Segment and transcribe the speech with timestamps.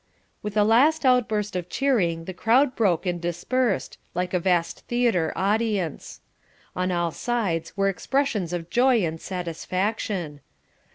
[0.41, 5.31] With a last outburst of cheering the crowd broke and dispersed, like a vast theatre
[5.35, 6.21] audience.
[6.75, 10.41] On all sides were expressions of joy and satisfaction.